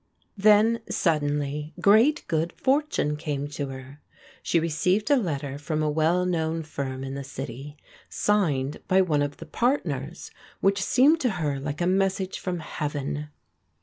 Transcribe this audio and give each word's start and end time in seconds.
Then, 0.35 0.79
suddenly, 0.89 1.75
great 1.79 2.25
good 2.27 2.53
fortune 2.53 3.15
came 3.17 3.47
to 3.49 3.67
her. 3.67 4.01
She 4.41 4.59
received 4.59 5.11
a 5.11 5.15
letter 5.15 5.59
from 5.59 5.83
a 5.83 5.91
well 5.91 6.25
known 6.25 6.63
firm 6.63 7.03
in 7.03 7.13
the 7.13 7.23
city, 7.23 7.77
signed 8.09 8.79
by 8.87 9.01
one 9.01 9.21
of 9.21 9.37
the 9.37 9.45
partners, 9.45 10.31
which 10.59 10.81
seemed 10.81 11.19
to 11.19 11.29
her 11.37 11.59
like 11.59 11.81
a 11.81 11.85
message 11.85 12.39
from 12.39 12.61
heaven. 12.61 13.27